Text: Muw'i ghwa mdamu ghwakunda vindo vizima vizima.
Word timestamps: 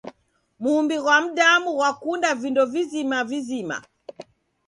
Muw'i 0.61 0.97
ghwa 1.01 1.17
mdamu 1.23 1.69
ghwakunda 1.77 2.29
vindo 2.41 2.63
vizima 2.73 3.17
vizima. 3.31 3.77